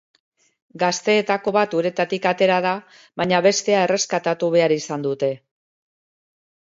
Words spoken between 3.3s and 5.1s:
bestea erreskatatu behar izan